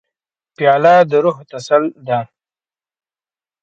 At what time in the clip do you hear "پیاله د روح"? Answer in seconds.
0.57-1.37